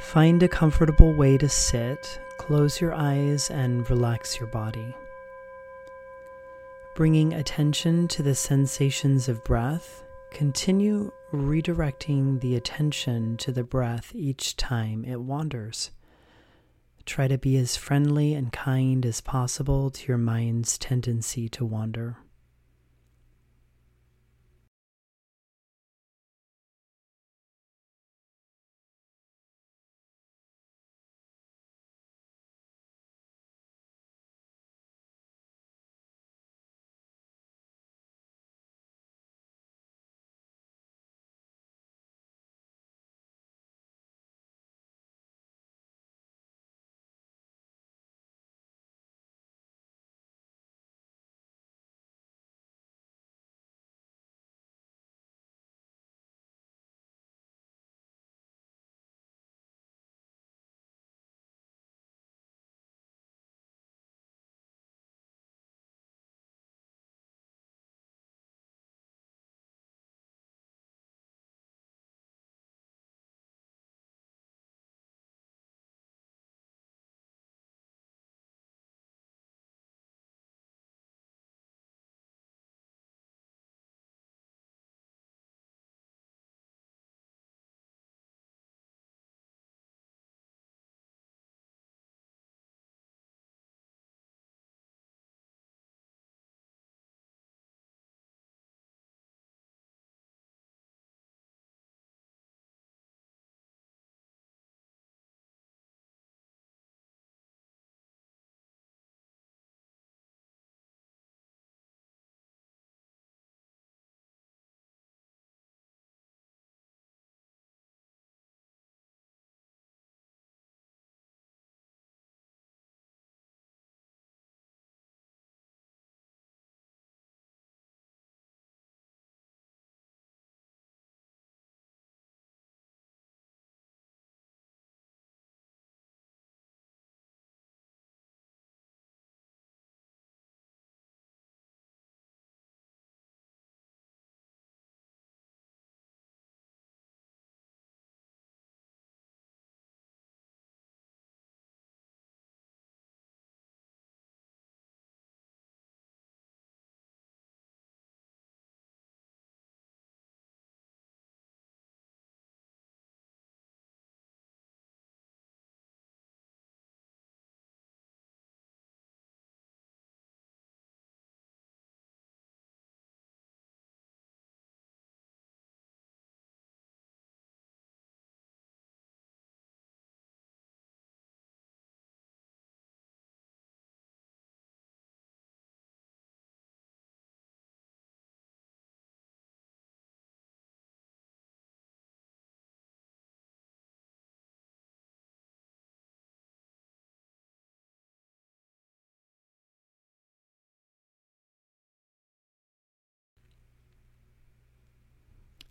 [0.00, 4.96] Find a comfortable way to sit, close your eyes, and relax your body.
[6.96, 10.02] Bringing attention to the sensations of breath,
[10.32, 15.92] continue redirecting the attention to the breath each time it wanders.
[17.06, 22.16] Try to be as friendly and kind as possible to your mind's tendency to wander.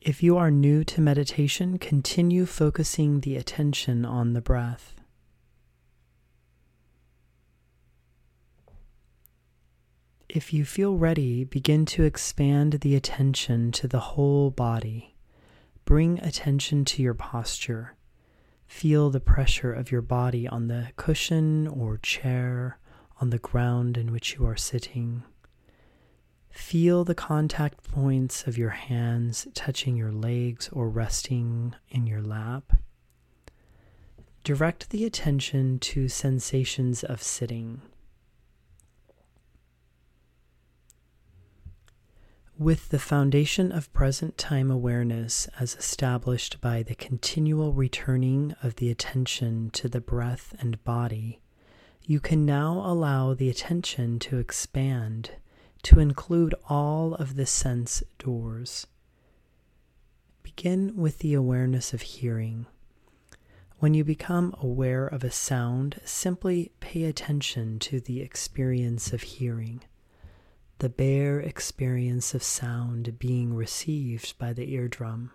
[0.00, 4.94] If you are new to meditation, continue focusing the attention on the breath.
[10.26, 15.16] If you feel ready, begin to expand the attention to the whole body.
[15.84, 17.94] Bring attention to your posture.
[18.66, 22.78] Feel the pressure of your body on the cushion or chair,
[23.20, 25.24] on the ground in which you are sitting.
[26.50, 32.74] Feel the contact points of your hands touching your legs or resting in your lap.
[34.42, 37.82] Direct the attention to sensations of sitting.
[42.58, 48.90] With the foundation of present time awareness as established by the continual returning of the
[48.90, 51.40] attention to the breath and body,
[52.02, 55.30] you can now allow the attention to expand
[55.82, 58.86] to include all of the sense doors.
[60.42, 62.66] Begin with the awareness of hearing.
[63.78, 69.82] When you become aware of a sound, simply pay attention to the experience of hearing,
[70.80, 75.30] the bare experience of sound being received by the eardrum.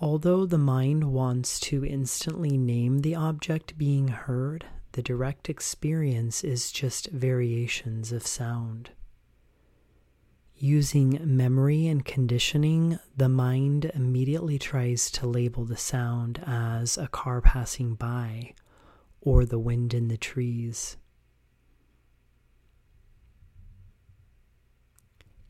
[0.00, 6.72] Although the mind wants to instantly name the object being heard, the direct experience is
[6.72, 8.90] just variations of sound.
[10.56, 17.40] Using memory and conditioning, the mind immediately tries to label the sound as a car
[17.40, 18.54] passing by
[19.22, 20.96] or the wind in the trees.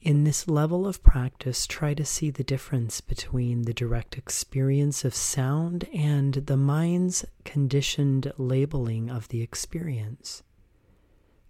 [0.03, 5.15] In this level of practice, try to see the difference between the direct experience of
[5.15, 10.43] sound and the mind's conditioned labeling of the experience.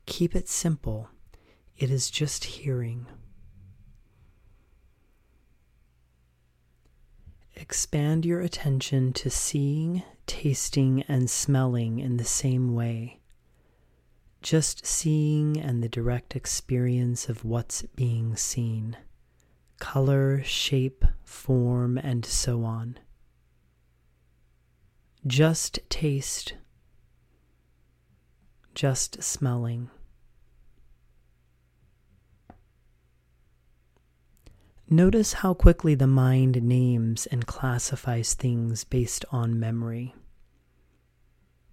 [0.07, 1.09] Keep it simple,
[1.79, 3.07] it is just hearing.
[7.55, 13.20] Expand your attention to seeing, tasting, and smelling in the same way.
[14.43, 18.97] Just seeing and the direct experience of what's being seen
[19.79, 22.99] color, shape, form, and so on.
[25.27, 26.55] Just taste,
[28.75, 29.91] just smelling.
[34.89, 40.15] Notice how quickly the mind names and classifies things based on memory.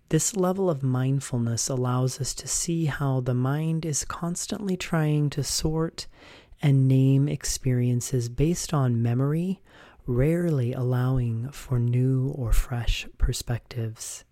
[0.09, 5.43] This level of mindfulness allows us to see how the mind is constantly trying to
[5.43, 6.07] sort
[6.61, 9.59] and name experiences based on memory,
[10.05, 14.23] rarely allowing for new or fresh perspectives.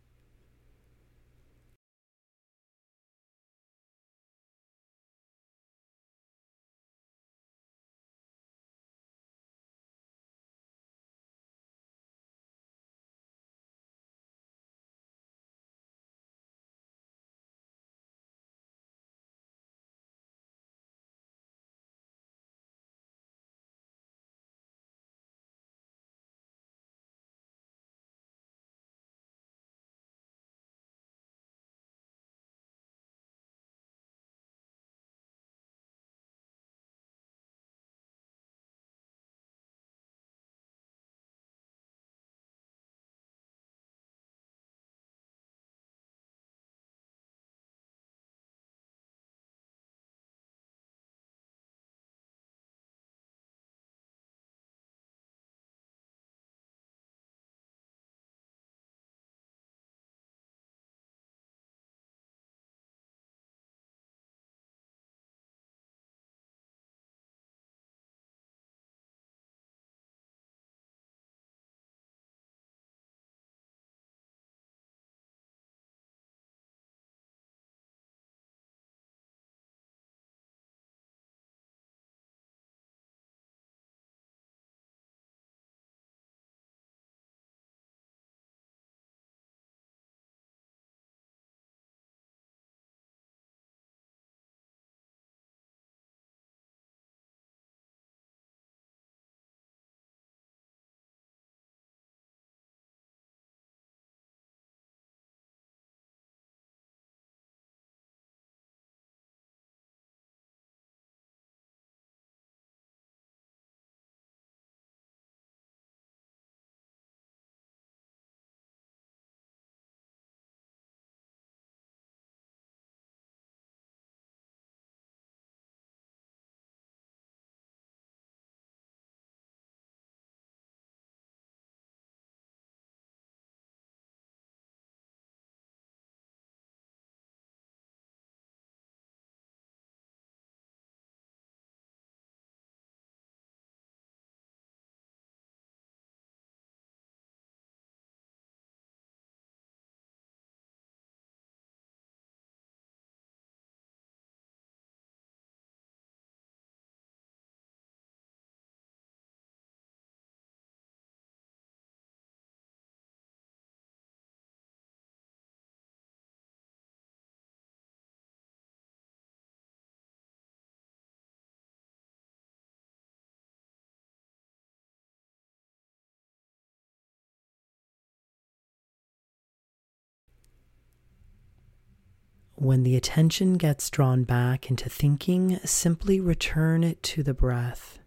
[182.58, 188.00] When the attention gets drawn back into thinking, simply return it to the breath.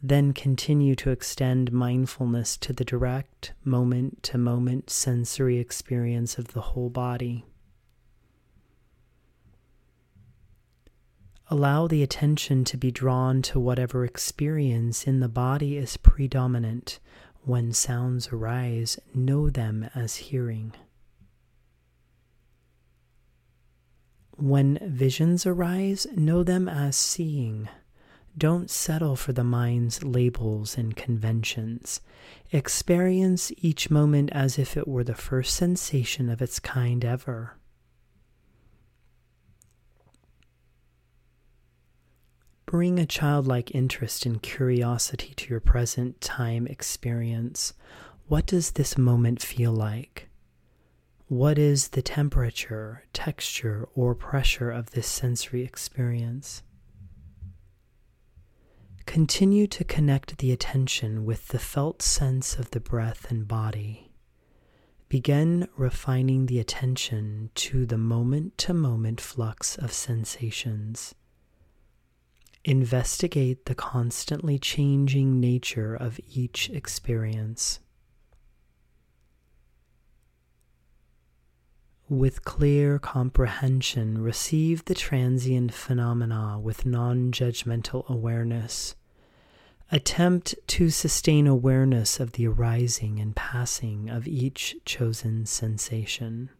[0.00, 6.60] Then continue to extend mindfulness to the direct, moment to moment sensory experience of the
[6.60, 7.44] whole body.
[11.48, 17.00] Allow the attention to be drawn to whatever experience in the body is predominant.
[17.44, 20.72] When sounds arise, know them as hearing.
[24.36, 27.68] When visions arise, know them as seeing.
[28.36, 32.00] Don't settle for the mind's labels and conventions.
[32.50, 37.58] Experience each moment as if it were the first sensation of its kind ever.
[42.64, 47.74] Bring a childlike interest and curiosity to your present time experience.
[48.28, 50.30] What does this moment feel like?
[51.32, 56.62] What is the temperature, texture, or pressure of this sensory experience?
[59.06, 64.12] Continue to connect the attention with the felt sense of the breath and body.
[65.08, 71.14] Begin refining the attention to the moment to moment flux of sensations.
[72.62, 77.80] Investigate the constantly changing nature of each experience.
[82.12, 88.94] With clear comprehension, receive the transient phenomena with non judgmental awareness.
[89.90, 96.50] Attempt to sustain awareness of the arising and passing of each chosen sensation.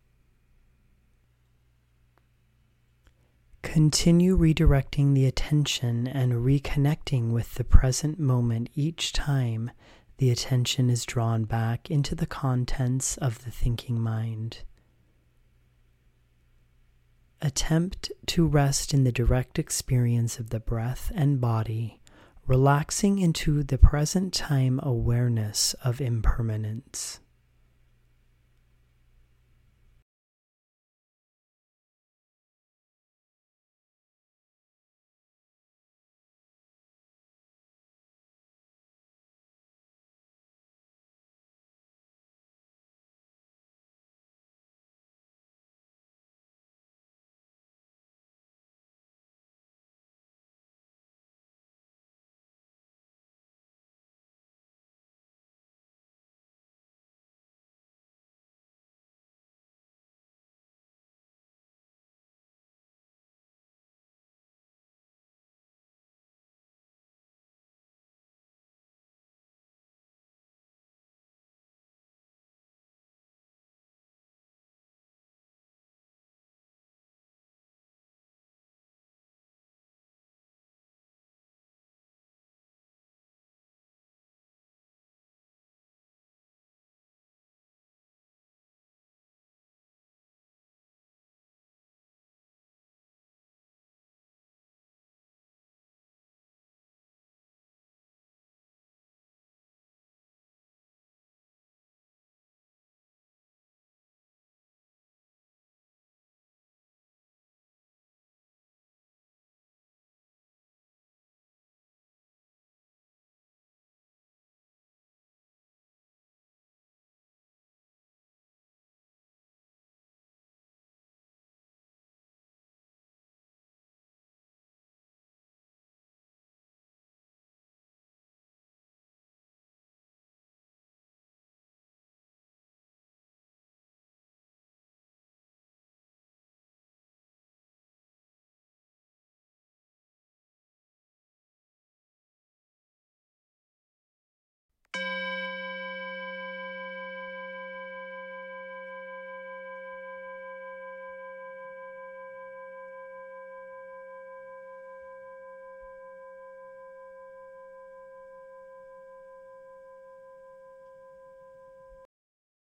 [3.61, 9.71] Continue redirecting the attention and reconnecting with the present moment each time
[10.16, 14.62] the attention is drawn back into the contents of the thinking mind.
[17.44, 22.00] Attempt to rest in the direct experience of the breath and body,
[22.46, 27.18] relaxing into the present time awareness of impermanence.